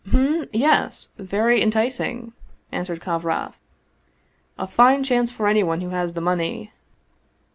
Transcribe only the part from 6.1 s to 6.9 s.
the money."